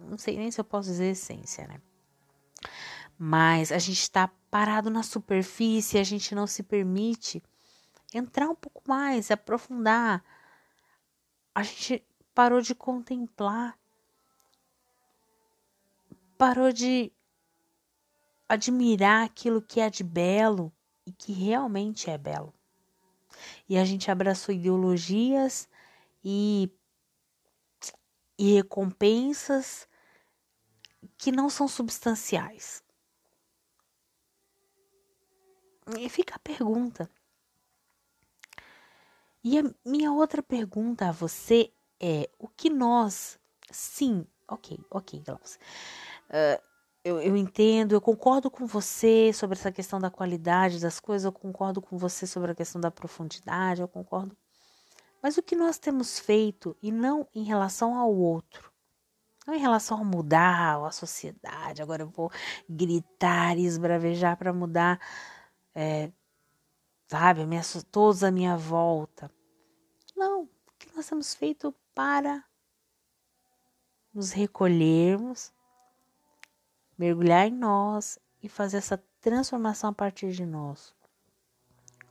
Não 0.00 0.18
sei 0.18 0.36
nem 0.36 0.50
se 0.50 0.60
eu 0.60 0.64
posso 0.64 0.88
dizer 0.88 1.12
essência, 1.12 1.68
né? 1.68 1.80
Mas 3.16 3.70
a 3.70 3.78
gente 3.78 4.00
está 4.00 4.28
parado 4.50 4.90
na 4.90 5.04
superfície, 5.04 5.98
a 5.98 6.04
gente 6.04 6.34
não 6.34 6.48
se 6.48 6.64
permite 6.64 7.40
entrar 8.12 8.48
um 8.48 8.56
pouco 8.56 8.82
mais, 8.88 9.30
aprofundar. 9.30 10.24
A 11.54 11.62
gente 11.62 12.04
parou 12.38 12.60
de 12.60 12.72
contemplar, 12.72 13.76
parou 16.38 16.72
de 16.72 17.12
admirar 18.48 19.26
aquilo 19.26 19.60
que 19.60 19.80
é 19.80 19.90
de 19.90 20.04
belo 20.04 20.72
e 21.04 21.10
que 21.10 21.32
realmente 21.32 22.08
é 22.08 22.16
belo. 22.16 22.54
E 23.68 23.76
a 23.76 23.84
gente 23.84 24.08
abraçou 24.08 24.54
ideologias 24.54 25.68
e, 26.24 26.70
e 28.38 28.54
recompensas 28.54 29.88
que 31.16 31.32
não 31.32 31.50
são 31.50 31.66
substanciais. 31.66 32.84
E 35.98 36.08
fica 36.08 36.36
a 36.36 36.38
pergunta. 36.38 37.10
E 39.42 39.58
a 39.58 39.64
minha 39.84 40.12
outra 40.12 40.40
pergunta 40.40 41.08
a 41.08 41.10
você 41.10 41.72
é: 42.00 42.28
o 42.38 42.48
que 42.48 42.70
nós, 42.70 43.38
sim, 43.70 44.26
ok, 44.48 44.78
ok, 44.90 45.22
Glaucia, 45.24 45.60
uh, 46.30 46.68
eu, 47.04 47.20
eu 47.20 47.36
entendo, 47.36 47.94
eu 47.94 48.00
concordo 48.00 48.50
com 48.50 48.66
você 48.66 49.32
sobre 49.32 49.56
essa 49.56 49.72
questão 49.72 49.98
da 49.98 50.10
qualidade 50.10 50.80
das 50.80 51.00
coisas, 51.00 51.24
eu 51.24 51.32
concordo 51.32 51.80
com 51.80 51.96
você 51.96 52.26
sobre 52.26 52.50
a 52.52 52.54
questão 52.54 52.80
da 52.80 52.90
profundidade, 52.90 53.80
eu 53.80 53.88
concordo. 53.88 54.36
Mas 55.22 55.36
o 55.36 55.42
que 55.42 55.56
nós 55.56 55.78
temos 55.78 56.18
feito, 56.18 56.76
e 56.82 56.92
não 56.92 57.26
em 57.34 57.44
relação 57.44 57.96
ao 57.96 58.14
outro, 58.14 58.72
não 59.46 59.54
em 59.54 59.58
relação 59.58 60.00
a 60.00 60.04
mudar 60.04 60.84
a 60.84 60.90
sociedade, 60.90 61.82
agora 61.82 62.02
eu 62.02 62.08
vou 62.08 62.30
gritar 62.68 63.56
e 63.56 63.64
esbravejar 63.64 64.36
para 64.36 64.52
mudar, 64.52 65.00
é, 65.74 66.12
sabe, 67.08 67.46
minha, 67.46 67.62
todos 67.90 68.22
à 68.22 68.30
minha 68.30 68.56
volta. 68.56 69.30
Não, 70.14 70.42
o 70.42 70.48
que 70.78 70.94
nós 70.94 71.08
temos 71.08 71.34
feito 71.34 71.74
para 71.98 72.44
nos 74.14 74.30
recolhermos, 74.30 75.52
mergulhar 76.96 77.48
em 77.48 77.50
nós 77.52 78.20
e 78.40 78.48
fazer 78.48 78.76
essa 78.76 79.02
transformação 79.20 79.90
a 79.90 79.92
partir 79.92 80.30
de 80.30 80.46
nós. 80.46 80.94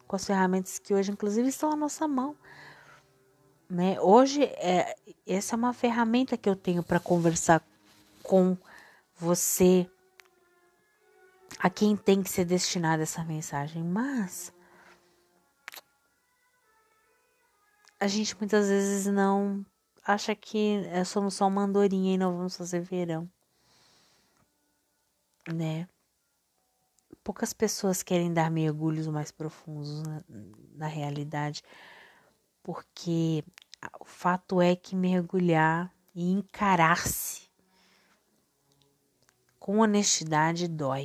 Com 0.05 0.17
as 0.17 0.25
ferramentas 0.25 0.77
que 0.77 0.93
hoje, 0.93 1.13
inclusive, 1.13 1.47
estão 1.47 1.71
à 1.71 1.75
nossa 1.77 2.05
mão. 2.05 2.35
Né? 3.69 3.97
Hoje, 4.01 4.43
é, 4.43 4.93
essa 5.25 5.55
é 5.55 5.57
uma 5.57 5.71
ferramenta 5.71 6.35
que 6.35 6.49
eu 6.49 6.55
tenho 6.57 6.83
para 6.83 6.99
conversar 6.99 7.63
com 8.21 8.57
você, 9.15 9.89
a 11.59 11.69
quem 11.69 11.95
tem 11.95 12.21
que 12.21 12.29
ser 12.29 12.43
destinada 12.43 13.03
essa 13.03 13.23
mensagem. 13.23 13.85
Mas 13.85 14.51
a 17.97 18.07
gente 18.07 18.37
muitas 18.37 18.67
vezes 18.67 19.05
não 19.05 19.65
acha 20.07 20.33
que 20.33 20.85
é, 20.87 21.03
somos 21.03 21.33
só 21.33 21.47
uma 21.47 21.63
andorinha 21.63 22.15
e 22.15 22.17
não 22.17 22.37
vamos 22.37 22.55
fazer 22.55 22.79
verão, 22.79 23.29
né? 25.53 25.87
Poucas 27.21 27.51
pessoas 27.51 28.01
querem 28.01 28.33
dar 28.33 28.49
mergulhos 28.49 29.05
mais 29.07 29.31
profundos 29.31 30.01
na, 30.03 30.23
na 30.75 30.87
realidade, 30.87 31.61
porque 32.63 33.43
o 33.99 34.05
fato 34.05 34.61
é 34.61 34.77
que 34.77 34.95
mergulhar 34.95 35.93
e 36.15 36.31
encarar-se 36.31 37.49
com 39.59 39.79
honestidade 39.79 40.69
dói. 40.69 41.03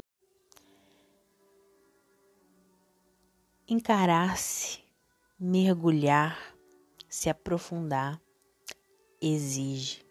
Encarar-se, 3.67 4.81
mergulhar, 5.39 6.39
se 7.09 7.29
aprofundar, 7.29 8.21
exige. 9.23 10.05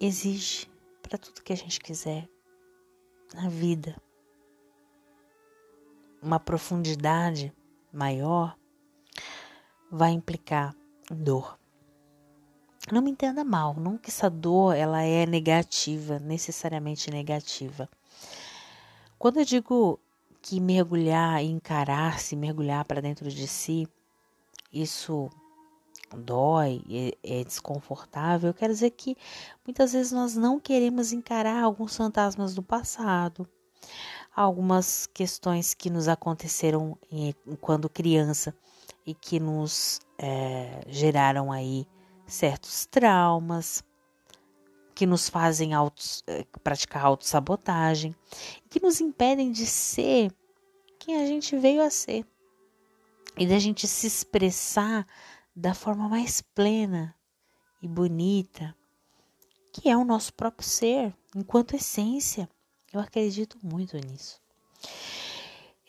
Exige 0.00 0.68
para 1.00 1.16
tudo 1.16 1.42
que 1.42 1.52
a 1.52 1.56
gente 1.56 1.78
quiser 1.78 2.28
na 3.32 3.48
vida. 3.48 3.96
Uma 6.20 6.40
profundidade 6.40 7.54
maior 7.92 8.58
vai 9.90 10.10
implicar 10.10 10.74
dor. 11.08 11.56
Não 12.90 13.00
me 13.00 13.10
entenda 13.10 13.44
mal, 13.44 13.74
não 13.74 13.96
que 13.96 14.10
essa 14.10 14.28
dor 14.28 14.74
ela 14.74 15.02
é 15.02 15.24
negativa, 15.24 16.18
necessariamente 16.18 17.10
negativa. 17.10 17.88
Quando 19.18 19.38
eu 19.38 19.44
digo 19.44 20.00
que 20.42 20.60
mergulhar 20.60 21.42
e 21.42 21.48
encarar-se, 21.48 22.36
mergulhar 22.36 22.84
para 22.84 23.00
dentro 23.00 23.28
de 23.28 23.46
si, 23.46 23.88
isso 24.72 25.30
dói, 26.14 26.82
é, 27.24 27.40
é 27.40 27.44
desconfortável, 27.44 28.54
quero 28.54 28.72
dizer 28.72 28.90
que 28.90 29.16
muitas 29.66 29.92
vezes 29.92 30.12
nós 30.12 30.36
não 30.36 30.60
queremos 30.60 31.12
encarar 31.12 31.62
alguns 31.62 31.96
fantasmas 31.96 32.54
do 32.54 32.62
passado, 32.62 33.48
algumas 34.34 35.06
questões 35.06 35.74
que 35.74 35.88
nos 35.88 36.08
aconteceram 36.08 36.98
quando 37.60 37.88
criança 37.88 38.54
e 39.04 39.14
que 39.14 39.40
nos 39.40 40.00
é, 40.18 40.80
geraram 40.88 41.50
aí 41.50 41.86
certos 42.26 42.86
traumas 42.86 43.82
que 44.94 45.06
nos 45.06 45.28
fazem 45.28 45.74
autos, 45.74 46.24
é, 46.26 46.42
praticar 46.64 47.04
autossabotagem, 47.04 48.16
que 48.70 48.80
nos 48.80 48.98
impedem 48.98 49.52
de 49.52 49.66
ser 49.66 50.32
quem 50.98 51.20
a 51.22 51.26
gente 51.26 51.54
veio 51.56 51.82
a 51.82 51.90
ser. 51.90 52.24
E 53.36 53.46
da 53.46 53.58
gente 53.58 53.86
se 53.86 54.06
expressar 54.06 55.06
da 55.56 55.72
forma 55.72 56.06
mais 56.06 56.42
plena 56.42 57.14
e 57.80 57.88
bonita, 57.88 58.76
que 59.72 59.88
é 59.88 59.96
o 59.96 60.04
nosso 60.04 60.34
próprio 60.34 60.68
ser, 60.68 61.14
enquanto 61.34 61.74
essência. 61.74 62.46
Eu 62.92 63.00
acredito 63.00 63.58
muito 63.62 63.96
nisso. 63.96 64.38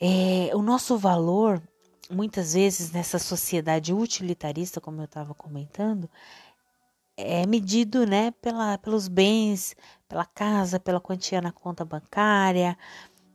É, 0.00 0.50
o 0.54 0.62
nosso 0.62 0.96
valor 0.96 1.62
muitas 2.10 2.54
vezes 2.54 2.90
nessa 2.90 3.18
sociedade 3.18 3.92
utilitarista, 3.92 4.80
como 4.80 5.00
eu 5.00 5.04
estava 5.04 5.34
comentando, 5.34 6.08
é 7.16 7.44
medido 7.46 8.06
né, 8.06 8.30
pela, 8.30 8.78
pelos 8.78 9.08
bens, 9.08 9.76
pela 10.08 10.24
casa, 10.24 10.80
pela 10.80 11.00
quantia 11.00 11.42
na 11.42 11.52
conta 11.52 11.84
bancária, 11.84 12.78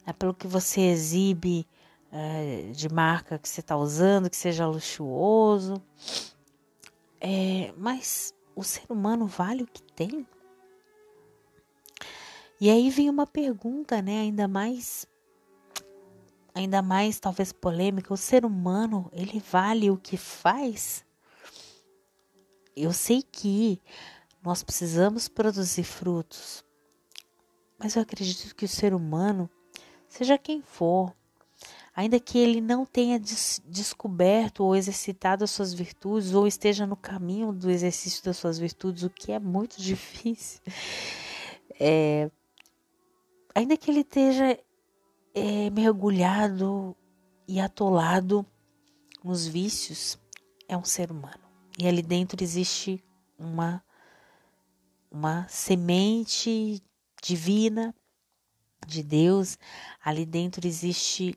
é 0.05 0.13
pelo 0.13 0.33
que 0.33 0.47
você 0.47 0.81
exibe 0.81 1.67
é, 2.15 2.72
de 2.72 2.88
marca 2.89 3.39
que 3.39 3.50
você 3.50 3.60
está 3.60 3.75
usando, 3.75 4.29
que 4.29 4.38
seja 4.38 4.67
luxuoso. 4.67 5.82
É, 7.20 7.74
mas 7.75 8.35
o 8.55 8.64
ser 8.64 8.85
humano 8.87 9.25
vale 9.25 9.64
o 9.64 9.68
que 9.68 9.81
tem? 9.81 10.27
E 12.61 12.70
aí 12.70 12.90
vem 12.92 13.09
uma 13.09 13.25
pergunta, 13.25 14.01
né, 14.01 14.22
ainda 14.22 14.48
mais 14.48 15.07
ainda 16.55 16.83
mais 16.83 17.20
talvez 17.20 17.51
polêmica, 17.51 18.14
o 18.14 18.18
ser 18.18 18.46
humano, 18.46 19.09
ele 19.11 19.40
vale 19.40 19.90
o 19.90 19.98
que 19.98 20.16
faz? 20.16 21.03
Eu 22.75 22.94
sei 22.94 23.24
que 23.24 23.81
nós 24.44 24.61
precisamos 24.61 25.27
produzir 25.27 25.83
frutos, 25.83 26.64
mas 27.79 27.96
eu 27.96 28.03
acredito 28.03 28.55
que 28.55 28.66
o 28.66 28.70
ser 28.70 28.94
humano, 28.94 29.50
seja 30.07 30.37
quem 30.37 30.61
for, 30.61 31.11
ainda 31.96 32.20
que 32.20 32.38
ele 32.38 32.60
não 32.60 32.86
tenha 32.86 33.20
des 33.20 33.62
descoberto 33.66 34.64
ou 34.64 34.75
exercitado 34.75 35.44
as 35.44 35.51
suas 35.51 35.74
virtudes 35.74 36.34
ou 36.34 36.48
esteja 36.48 36.88
no 36.88 36.96
caminho 36.96 37.51
do 37.51 37.70
exercício 37.70 38.24
das 38.24 38.38
suas 38.38 38.58
virtudes, 38.58 39.03
o 39.03 39.10
que 39.10 39.32
é 39.32 39.40
muito 39.40 39.77
difícil, 39.82 40.62
é, 41.79 42.32
ainda 43.53 43.77
que 43.77 43.92
ele 43.92 44.01
esteja 44.01 44.58
é, 45.34 45.70
mergulhado 45.70 46.96
e 47.48 47.60
atolado 47.60 48.46
nos 49.24 49.46
vícios 49.46 50.18
é 50.68 50.75
um 50.75 50.84
ser 50.84 51.12
humano. 51.12 51.44
E 51.77 51.88
ali 51.88 52.01
dentro 52.01 52.44
existe 52.44 53.03
uma, 53.38 53.84
uma 55.10 55.48
semente 55.48 56.82
divina 57.22 57.96
de 58.86 59.01
Deus. 59.01 59.58
Ali 60.03 60.25
dentro 60.25 60.68
existe 60.68 61.36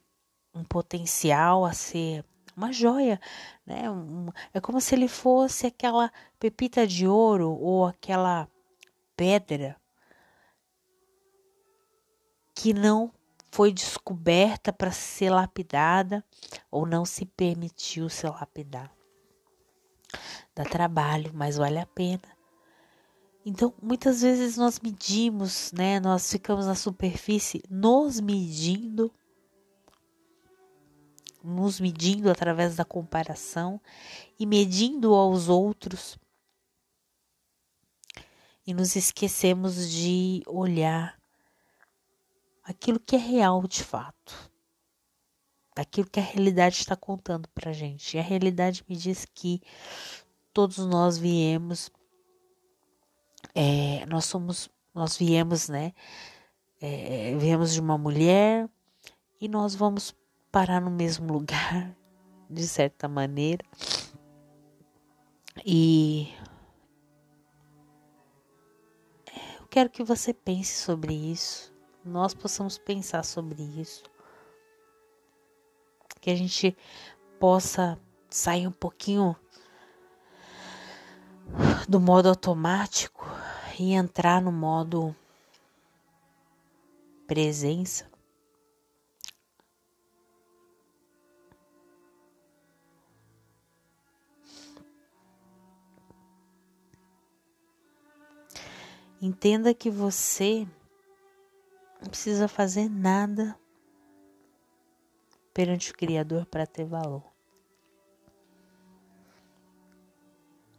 um 0.57 0.65
potencial 0.65 1.65
a 1.65 1.73
ser 1.73 2.25
uma 2.57 2.73
joia, 2.73 3.21
né? 3.67 3.91
Um, 3.91 4.29
é 4.55 4.61
como 4.61 4.81
se 4.81 4.95
ele 4.95 5.09
fosse 5.09 5.67
aquela 5.67 6.11
pepita 6.41 6.87
de 6.87 7.07
ouro 7.07 7.51
ou 7.51 7.87
aquela 7.87 8.49
pedra 9.15 9.77
que 12.55 12.73
não 12.73 13.13
foi 13.53 13.73
descoberta 13.73 14.73
para 14.73 14.91
ser 14.91 15.31
lapidada 15.31 16.25
ou 16.71 16.87
não 16.87 17.05
se 17.05 17.27
permitiu 17.27 18.09
ser 18.09 18.31
lapidar. 18.31 18.91
Dá 20.55 20.65
trabalho, 20.65 21.31
mas 21.35 21.57
vale 21.57 21.79
a 21.79 21.87
pena. 21.87 22.37
Então, 23.45 23.73
muitas 23.81 24.23
vezes 24.23 24.57
nós 24.57 24.81
medimos, 24.81 25.71
né? 25.73 26.01
Nós 26.01 26.31
ficamos 26.31 26.67
na 26.67 26.75
superfície 26.75 27.63
nos 27.71 28.19
medindo, 28.19 29.13
nos 31.47 31.81
medindo 31.81 32.31
através 32.31 32.77
da 32.77 32.85
comparação 32.85 33.81
e 34.39 34.45
medindo 34.45 35.15
aos 35.15 35.49
outros. 35.49 36.19
E 38.67 38.75
nos 38.75 38.97
esquecemos 38.97 39.89
de 39.91 40.43
olhar 40.47 41.17
aquilo 42.65 42.99
que 42.99 43.15
é 43.15 43.19
real 43.19 43.63
de 43.67 43.85
fato, 43.85 44.51
aquilo 45.77 46.11
que 46.11 46.19
a 46.19 46.23
realidade 46.23 46.77
está 46.77 46.97
contando 46.97 47.49
para 47.51 47.73
gente. 47.73 48.17
E 48.17 48.21
a 48.21 48.23
realidade 48.23 48.85
me 48.89 48.97
diz 48.97 49.25
que 49.25 49.63
todos 50.53 50.79
nós 50.79 51.17
viemos, 51.17 51.91
é, 53.55 54.05
nós 54.07 54.25
somos, 54.25 54.69
nós 54.93 55.17
viemos, 55.17 55.69
né? 55.69 55.93
É, 56.81 57.37
viemos 57.39 57.73
de 57.73 57.81
uma 57.81 57.97
mulher 57.97 58.69
e 59.41 59.49
nós 59.49 59.75
vamos 59.75 60.15
parar 60.57 60.81
no 60.81 60.91
mesmo 60.91 61.31
lugar, 61.31 61.95
de 62.49 62.67
certa 62.67 63.07
maneira. 63.07 63.63
E 65.63 66.35
eu 69.61 69.67
quero 69.69 69.91
que 69.91 70.03
você 70.03 70.33
pense 70.33 70.83
sobre 70.83 71.13
isso 71.13 71.77
nós 72.07 72.33
possamos 72.33 72.79
pensar 72.79 73.25
sobre 73.25 73.63
isso. 73.63 74.05
Que 76.21 76.31
a 76.31 76.35
gente 76.35 76.75
possa 77.39 77.99
sair 78.31 78.67
um 78.67 78.73
pouquinho 78.73 79.37
do 81.89 82.01
modo 82.01 82.29
automático 82.29 83.27
e 83.79 83.93
entrar 83.93 84.41
no 84.41 84.53
modo 84.53 85.15
presença. 87.27 88.16
Entenda 99.27 99.75
que 99.75 99.91
você 99.91 100.65
não 102.01 102.11
precisa 102.11 102.47
fazer 102.47 102.89
nada 102.89 103.59
perante 105.53 105.91
o 105.91 105.97
Criador 105.97 106.47
para 106.47 106.65
ter 106.65 106.85
valor. 106.85 107.25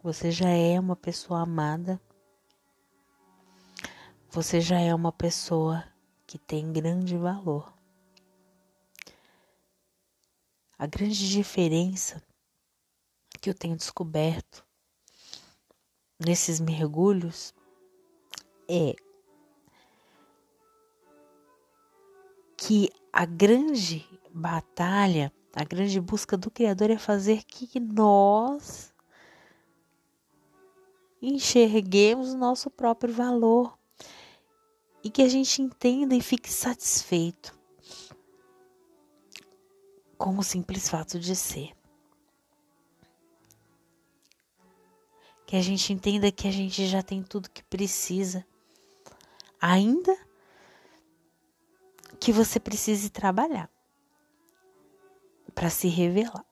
Você 0.02 0.30
já 0.30 0.48
é 0.48 0.80
uma 0.80 0.96
pessoa 0.96 1.42
amada. 1.42 2.00
Você 4.30 4.62
já 4.62 4.80
é 4.80 4.94
uma 4.94 5.12
pessoa 5.12 5.84
que 6.26 6.38
tem 6.38 6.72
grande 6.72 7.18
valor. 7.18 7.70
A 10.78 10.86
grande 10.86 11.28
diferença 11.28 12.22
que 13.42 13.50
eu 13.50 13.54
tenho 13.54 13.76
descoberto 13.76 14.64
nesses 16.18 16.58
mergulhos 16.58 17.54
é 18.68 18.94
que 22.56 22.90
a 23.12 23.24
grande 23.24 24.06
batalha, 24.32 25.32
a 25.54 25.64
grande 25.64 26.00
busca 26.00 26.36
do 26.36 26.50
Criador 26.50 26.90
é 26.90 26.98
fazer 26.98 27.44
que 27.44 27.80
nós 27.80 28.92
enxerguemos 31.20 32.34
nosso 32.34 32.70
próprio 32.70 33.12
valor 33.12 33.76
e 35.02 35.10
que 35.10 35.22
a 35.22 35.28
gente 35.28 35.62
entenda 35.62 36.14
e 36.14 36.20
fique 36.20 36.52
satisfeito 36.52 37.58
com 40.16 40.36
o 40.36 40.42
simples 40.42 40.88
fato 40.88 41.18
de 41.18 41.34
ser. 41.34 41.72
Que 45.46 45.56
a 45.56 45.62
gente 45.62 45.92
entenda 45.92 46.30
que 46.30 46.46
a 46.46 46.50
gente 46.50 46.86
já 46.86 47.02
tem 47.02 47.22
tudo 47.22 47.48
que 47.48 47.62
precisa, 47.62 48.44
ainda 49.60 50.16
que 52.20 52.32
você 52.32 52.58
precise 52.58 53.10
trabalhar 53.10 53.70
para 55.54 55.70
se 55.70 55.88
revelar. 55.88 56.44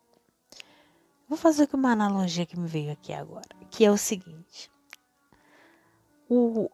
Vou 1.28 1.36
fazer 1.36 1.68
uma 1.72 1.92
analogia 1.92 2.46
que 2.46 2.58
me 2.58 2.68
veio 2.68 2.92
aqui 2.92 3.12
agora, 3.12 3.48
que 3.70 3.84
é 3.84 3.90
o 3.90 3.96
seguinte: 3.96 4.70
o, 6.28 6.70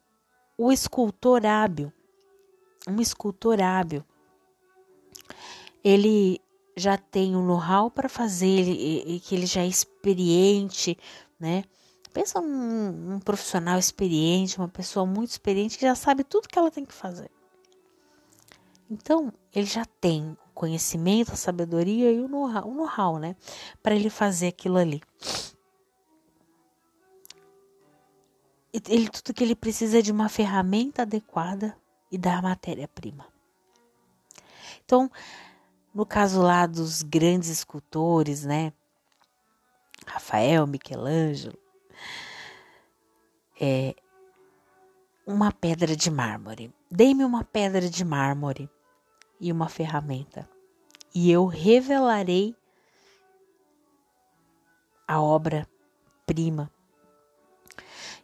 o 0.59 0.71
escultor 0.71 1.45
hábil, 1.47 1.93
um 2.87 3.01
escultor 3.01 3.61
hábil, 3.61 4.05
ele 5.83 6.41
já 6.77 6.97
tem 6.97 7.35
um 7.37 7.45
know-how 7.45 7.91
para 7.91 8.09
fazer, 8.09 8.47
ele, 8.47 9.21
que 9.21 9.35
ele 9.35 9.47
já 9.47 9.63
é 9.63 9.67
experiente, 9.67 10.99
né? 11.39 11.65
Pensa 12.13 12.41
num, 12.41 13.19
profissional 13.21 13.79
experiente, 13.79 14.59
uma 14.59 14.69
pessoa 14.69 15.07
muito 15.07 15.31
experiente 15.31 15.79
que 15.79 15.87
já 15.87 15.95
sabe 15.95 16.23
tudo 16.23 16.49
que 16.49 16.59
ela 16.59 16.71
tem 16.71 16.85
que 16.85 16.93
fazer. 16.93 17.31
Então, 18.91 19.33
ele 19.55 19.67
já 19.67 19.87
tem 19.87 20.33
o 20.33 20.53
conhecimento, 20.53 21.33
a 21.33 21.37
sabedoria 21.37 22.13
e 22.13 22.21
o 22.21 22.29
know-how, 22.29 22.71
know 22.71 23.19
né? 23.19 23.35
Para 23.83 23.95
ele 23.95 24.11
fazer 24.11 24.49
aquilo 24.49 24.77
ali. 24.77 25.01
Ele, 28.89 29.09
tudo 29.09 29.35
que 29.35 29.43
ele 29.43 29.55
precisa 29.55 29.99
é 29.99 30.03
de 30.03 30.13
uma 30.13 30.29
ferramenta 30.29 31.03
adequada 31.03 31.77
e 32.11 32.19
da 32.19 32.43
matéria-prima. 32.43 33.27
Então, 34.85 35.11
no 35.95 36.05
caso 36.05 36.43
lá 36.43 36.67
dos 36.67 37.03
grandes 37.03 37.49
escultores, 37.49 38.45
né? 38.45 38.73
Rafael, 40.07 40.67
Michelangelo, 40.67 41.62
é 43.61 43.95
uma 45.27 45.53
pedra 45.53 45.95
de 45.95 46.11
mármore. 46.11 46.75
Dei-me 46.91 47.25
uma 47.25 47.45
pedra 47.45 47.89
de 47.89 48.05
mármore 48.05 48.69
e 49.41 49.51
uma 49.51 49.69
ferramenta, 49.69 50.49
e 51.15 51.31
eu 51.31 51.47
revelarei 51.47 52.55
a 55.07 55.21
obra-prima. 55.21 56.71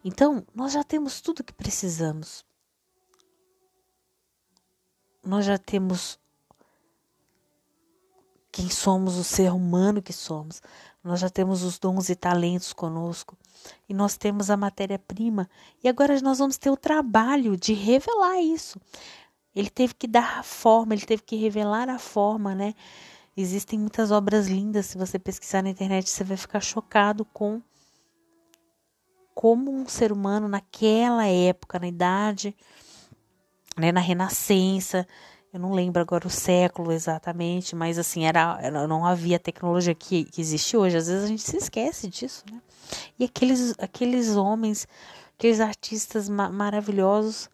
Então, 0.04 0.46
nós 0.54 0.72
já 0.72 0.84
temos 0.84 1.20
tudo 1.20 1.44
que 1.44 1.52
precisamos. 1.52 2.44
Nós 5.24 5.44
já 5.44 5.58
temos 5.58 6.18
quem 8.50 8.70
somos, 8.70 9.16
o 9.16 9.24
ser 9.24 9.52
humano 9.52 10.00
que 10.00 10.12
somos. 10.12 10.62
Nós 11.08 11.20
já 11.20 11.30
temos 11.30 11.62
os 11.62 11.78
dons 11.78 12.10
e 12.10 12.14
talentos 12.14 12.74
conosco. 12.74 13.34
E 13.88 13.94
nós 13.94 14.18
temos 14.18 14.50
a 14.50 14.56
matéria-prima. 14.56 15.48
E 15.82 15.88
agora 15.88 16.20
nós 16.20 16.38
vamos 16.38 16.58
ter 16.58 16.70
o 16.70 16.76
trabalho 16.76 17.56
de 17.56 17.72
revelar 17.72 18.40
isso. 18.42 18.78
Ele 19.56 19.70
teve 19.70 19.94
que 19.94 20.06
dar 20.06 20.40
a 20.40 20.42
forma, 20.42 20.92
ele 20.92 21.06
teve 21.06 21.22
que 21.22 21.34
revelar 21.34 21.88
a 21.88 21.98
forma, 21.98 22.54
né? 22.54 22.74
Existem 23.34 23.78
muitas 23.78 24.10
obras 24.10 24.48
lindas. 24.48 24.84
Se 24.84 24.98
você 24.98 25.18
pesquisar 25.18 25.62
na 25.62 25.70
internet, 25.70 26.10
você 26.10 26.22
vai 26.22 26.36
ficar 26.36 26.60
chocado 26.60 27.24
com 27.24 27.62
como 29.34 29.72
um 29.72 29.88
ser 29.88 30.12
humano 30.12 30.46
naquela 30.46 31.26
época, 31.26 31.78
na 31.78 31.88
idade, 31.88 32.54
né, 33.78 33.92
na 33.92 34.00
Renascença, 34.00 35.06
eu 35.52 35.58
não 35.58 35.72
lembro 35.72 36.02
agora 36.02 36.26
o 36.26 36.30
século 36.30 36.92
exatamente, 36.92 37.74
mas 37.74 37.98
assim, 37.98 38.24
era, 38.24 38.58
era 38.60 38.86
não 38.86 39.04
havia 39.04 39.36
a 39.36 39.40
tecnologia 39.40 39.94
que, 39.94 40.24
que 40.24 40.40
existe 40.40 40.76
hoje. 40.76 40.96
Às 40.96 41.08
vezes 41.08 41.24
a 41.24 41.26
gente 41.28 41.42
se 41.42 41.56
esquece 41.56 42.08
disso, 42.08 42.44
né? 42.50 42.60
E 43.18 43.24
aqueles, 43.24 43.74
aqueles 43.78 44.36
homens, 44.36 44.86
aqueles 45.36 45.60
artistas 45.60 46.28
ma 46.28 46.50
maravilhosos 46.50 47.48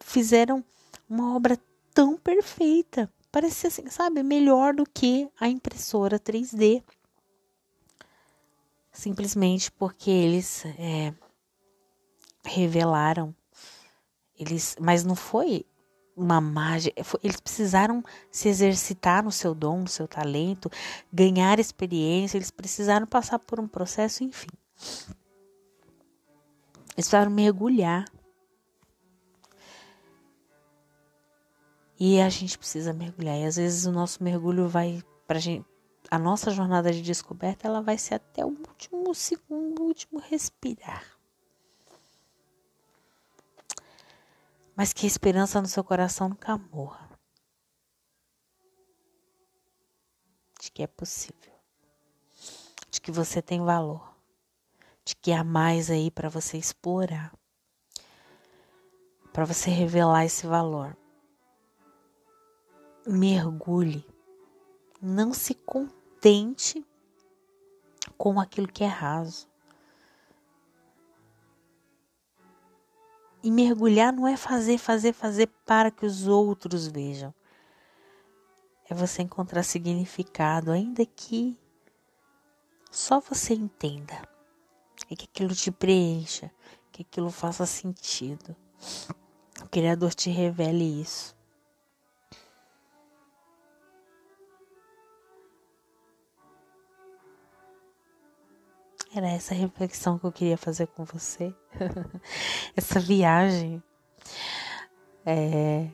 fizeram 0.00 0.62
uma 1.08 1.34
obra 1.34 1.58
tão 1.94 2.18
perfeita. 2.18 3.10
Parecia 3.30 3.68
assim, 3.68 3.88
sabe, 3.88 4.22
melhor 4.22 4.74
do 4.74 4.84
que 4.84 5.28
a 5.40 5.48
impressora 5.48 6.20
3D. 6.20 6.82
Simplesmente 8.92 9.72
porque 9.72 10.10
eles 10.10 10.66
é, 10.78 11.14
revelaram, 12.44 13.34
eles, 14.38 14.76
mas 14.78 15.02
não 15.02 15.16
foi 15.16 15.64
uma 16.16 16.40
mágica, 16.40 16.94
eles 17.22 17.40
precisaram 17.40 18.02
se 18.30 18.48
exercitar 18.48 19.24
no 19.24 19.32
seu 19.32 19.54
dom, 19.54 19.80
no 19.80 19.88
seu 19.88 20.06
talento, 20.06 20.70
ganhar 21.12 21.58
experiência, 21.58 22.36
eles 22.36 22.50
precisaram 22.50 23.06
passar 23.06 23.38
por 23.38 23.58
um 23.58 23.66
processo, 23.68 24.22
enfim. 24.24 24.48
Eles 26.94 27.06
precisaram 27.06 27.30
mergulhar 27.30 28.04
E 32.04 32.20
a 32.20 32.28
gente 32.28 32.58
precisa 32.58 32.92
mergulhar. 32.92 33.38
E 33.38 33.44
às 33.44 33.54
vezes 33.54 33.86
o 33.86 33.92
nosso 33.92 34.24
mergulho 34.24 34.66
vai 34.66 35.00
para 35.24 35.38
gente. 35.38 35.64
A 36.10 36.18
nossa 36.18 36.50
jornada 36.50 36.90
de 36.90 37.00
descoberta 37.00 37.68
ela 37.68 37.80
vai 37.80 37.96
ser 37.96 38.14
até 38.16 38.44
o 38.44 38.48
último 38.48 39.14
segundo, 39.14 39.82
o 39.82 39.84
último 39.86 40.18
respirar. 40.18 41.11
Mas 44.76 44.92
que 44.92 45.06
a 45.06 45.08
esperança 45.08 45.60
no 45.60 45.68
seu 45.68 45.84
coração 45.84 46.28
nunca 46.28 46.56
morra. 46.56 47.10
De 50.60 50.70
que 50.70 50.82
é 50.82 50.86
possível. 50.86 51.52
De 52.90 53.00
que 53.00 53.10
você 53.10 53.42
tem 53.42 53.62
valor. 53.62 54.16
De 55.04 55.14
que 55.16 55.32
há 55.32 55.44
mais 55.44 55.90
aí 55.90 56.10
para 56.10 56.28
você 56.28 56.56
explorar. 56.56 57.32
Para 59.32 59.44
você 59.44 59.70
revelar 59.70 60.24
esse 60.24 60.46
valor 60.46 60.96
mergulhe. 63.06 64.06
Não 65.00 65.32
se 65.32 65.54
contente 65.54 66.84
com 68.16 68.38
aquilo 68.38 68.68
que 68.68 68.84
é 68.84 68.88
raso. 68.88 69.48
E 73.42 73.50
mergulhar 73.50 74.12
não 74.12 74.26
é 74.26 74.36
fazer, 74.36 74.78
fazer, 74.78 75.12
fazer 75.12 75.48
para 75.66 75.90
que 75.90 76.06
os 76.06 76.26
outros 76.26 76.86
vejam. 76.86 77.34
É 78.88 78.94
você 78.94 79.22
encontrar 79.22 79.62
significado, 79.62 80.70
ainda 80.70 81.04
que 81.04 81.58
só 82.90 83.20
você 83.20 83.54
entenda. 83.54 84.22
E 85.10 85.16
que 85.16 85.24
aquilo 85.24 85.54
te 85.54 85.70
preencha, 85.70 86.50
que 86.92 87.02
aquilo 87.02 87.30
faça 87.30 87.66
sentido. 87.66 88.54
O 89.62 89.68
Criador 89.68 90.14
te 90.14 90.30
revele 90.30 91.00
isso. 91.00 91.31
Era 99.14 99.28
essa 99.28 99.54
reflexão 99.54 100.18
que 100.18 100.24
eu 100.24 100.32
queria 100.32 100.56
fazer 100.56 100.86
com 100.86 101.04
você. 101.04 101.54
essa 102.74 102.98
viagem. 102.98 103.82
É, 105.26 105.90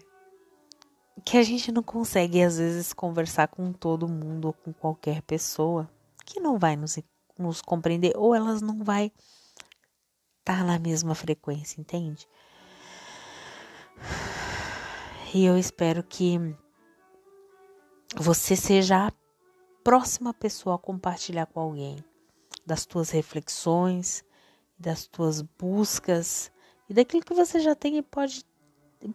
que 1.24 1.36
a 1.36 1.42
gente 1.42 1.72
não 1.72 1.82
consegue, 1.82 2.40
às 2.42 2.58
vezes, 2.58 2.92
conversar 2.92 3.48
com 3.48 3.72
todo 3.72 4.08
mundo 4.08 4.46
ou 4.46 4.52
com 4.52 4.72
qualquer 4.72 5.20
pessoa 5.22 5.90
que 6.24 6.38
não 6.38 6.58
vai 6.58 6.76
nos, 6.76 6.96
nos 7.36 7.60
compreender 7.60 8.12
ou 8.16 8.34
elas 8.34 8.62
não 8.62 8.84
vai 8.84 9.12
estar 10.38 10.58
tá 10.58 10.64
na 10.64 10.78
mesma 10.78 11.14
frequência, 11.14 11.80
entende? 11.80 12.26
E 15.34 15.44
eu 15.44 15.58
espero 15.58 16.04
que 16.04 16.38
você 18.16 18.54
seja 18.54 19.08
a 19.08 19.12
próxima 19.82 20.32
pessoa 20.32 20.76
a 20.76 20.78
compartilhar 20.78 21.46
com 21.46 21.60
alguém 21.60 22.02
das 22.68 22.84
tuas 22.84 23.08
reflexões, 23.08 24.22
das 24.78 25.06
tuas 25.06 25.40
buscas 25.40 26.52
e 26.86 26.92
daquilo 26.92 27.24
que 27.24 27.32
você 27.32 27.60
já 27.60 27.74
tem 27.74 27.96
e 27.96 28.02
pode, 28.02 28.44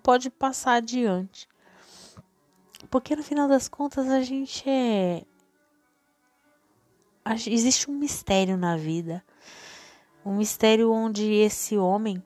pode 0.02 0.32
passar 0.32 0.74
adiante. 0.74 1.48
Porque 2.90 3.16
no 3.16 3.22
final 3.22 3.48
das 3.48 3.68
contas 3.68 4.10
a 4.10 4.22
gente 4.22 4.68
é. 4.68 5.24
existe 7.46 7.92
um 7.92 7.94
mistério 7.94 8.58
na 8.58 8.76
vida. 8.76 9.24
Um 10.26 10.38
mistério 10.38 10.92
onde 10.92 11.32
esse 11.32 11.78
homem 11.78 12.24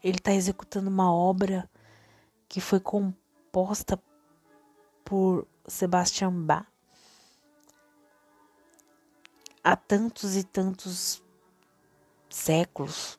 ele 0.00 0.18
está 0.18 0.32
executando 0.32 0.88
uma 0.88 1.12
obra 1.12 1.68
que 2.48 2.60
foi 2.60 2.78
composta 2.78 4.00
por 5.04 5.48
Sebastian 5.66 6.32
Bach 6.32 6.75
há 9.66 9.74
tantos 9.74 10.36
e 10.36 10.44
tantos 10.44 11.20
séculos. 12.30 13.18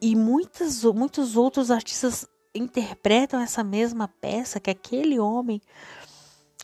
E 0.00 0.16
muitas, 0.16 0.82
muitos 0.82 1.36
outros 1.36 1.70
artistas 1.70 2.26
interpretam 2.54 3.38
essa 3.38 3.62
mesma 3.62 4.08
peça 4.08 4.58
que 4.58 4.70
aquele 4.70 5.20
homem. 5.20 5.60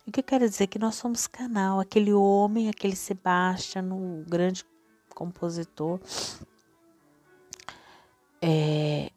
O 0.06 0.10
que 0.10 0.20
eu 0.20 0.24
quero 0.24 0.48
dizer? 0.48 0.68
Que 0.68 0.78
nós 0.78 0.94
somos 0.94 1.26
canal. 1.26 1.80
Aquele 1.80 2.14
homem, 2.14 2.70
aquele 2.70 2.96
Sebastian, 2.96 3.92
o 3.92 4.24
grande 4.26 4.64
compositor, 5.14 6.00
é, 8.40 9.10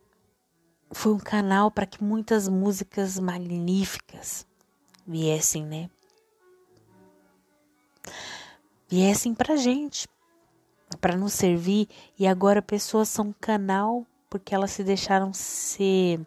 foi 0.91 1.13
um 1.13 1.19
canal 1.19 1.71
para 1.71 1.85
que 1.85 2.03
muitas 2.03 2.49
músicas 2.49 3.17
magníficas 3.17 4.45
viessem, 5.07 5.65
né? 5.65 5.89
Viessem 8.87 9.33
para 9.33 9.55
gente, 9.55 10.07
para 10.99 11.15
nos 11.15 11.33
servir. 11.33 11.87
E 12.17 12.27
agora 12.27 12.61
pessoas 12.61 13.09
são 13.09 13.33
canal 13.39 14.05
porque 14.29 14.53
elas 14.53 14.71
se 14.71 14.83
deixaram 14.83 15.33
ser 15.33 16.19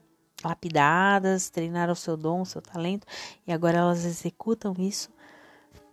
lapidadas, 0.45 1.51
treinaram 1.51 1.93
o 1.93 1.97
seu 1.97 2.17
dom, 2.17 2.43
o 2.43 2.47
seu 2.47 2.61
talento, 2.61 3.07
e 3.47 3.53
agora 3.53 3.79
elas 3.79 4.05
executam 4.05 4.75
isso 4.79 5.11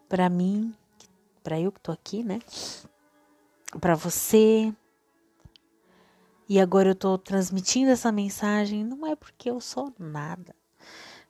para 0.07 0.27
mim, 0.27 0.73
para 1.43 1.59
eu 1.59 1.71
que 1.71 1.79
tô 1.79 1.91
aqui, 1.91 2.23
né? 2.23 2.39
Para 3.79 3.93
você. 3.93 4.73
E 6.47 6.59
agora 6.59 6.89
eu 6.89 6.95
tô 6.95 7.15
transmitindo 7.15 7.91
essa 7.91 8.11
mensagem 8.11 8.83
não 8.83 9.05
é 9.05 9.15
porque 9.15 9.51
eu 9.51 9.59
sou 9.61 9.93
nada, 9.99 10.55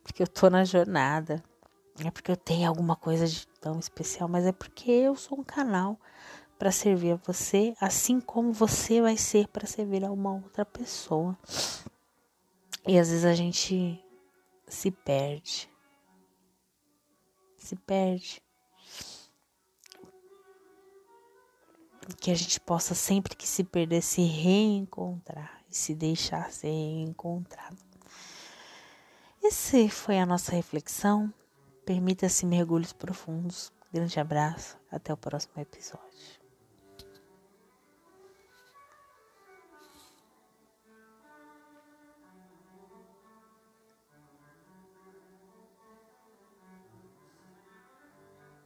porque 0.01 0.23
eu 0.23 0.27
tô 0.27 0.49
na 0.49 0.63
jornada, 0.63 1.43
é 2.07 2.11
porque 2.11 2.31
eu 2.31 2.37
tenho 2.37 2.67
alguma 2.67 2.95
coisa 2.95 3.27
de 3.27 3.47
tão 3.59 3.79
especial, 3.79 4.29
mas 4.29 4.45
é 4.45 4.51
porque 4.51 4.89
eu 4.89 5.15
sou 5.15 5.39
um 5.39 5.43
canal 5.43 5.99
para 6.57 6.71
servir 6.71 7.11
a 7.11 7.15
você, 7.15 7.73
assim 7.79 8.19
como 8.19 8.51
você 8.51 9.01
vai 9.01 9.15
ser 9.15 9.47
para 9.47 9.65
servir 9.65 10.03
a 10.03 10.11
uma 10.11 10.33
outra 10.33 10.65
pessoa. 10.65 11.37
E 12.85 12.97
às 12.97 13.09
vezes 13.09 13.25
a 13.25 13.33
gente 13.33 14.03
se 14.67 14.91
perde. 14.91 15.69
Se 17.57 17.75
perde. 17.75 18.41
Que 22.19 22.31
a 22.31 22.35
gente 22.35 22.59
possa 22.59 22.95
sempre 22.95 23.35
que 23.35 23.47
se 23.47 23.63
perder 23.63 24.01
se 24.01 24.21
reencontrar 24.21 25.61
e 25.69 25.75
se 25.75 25.93
deixar 25.93 26.51
ser 26.51 26.67
encontrado. 26.67 27.77
Essa 29.43 29.87
foi 29.89 30.19
a 30.19 30.25
nossa 30.25 30.51
reflexão. 30.51 31.33
Permita-se 31.89 32.45
mergulhos 32.45 32.93
profundos. 32.93 33.73
Grande 33.91 34.19
abraço, 34.19 34.77
até 34.91 35.11
o 35.11 35.17
próximo 35.17 35.59
episódio. 35.59 36.38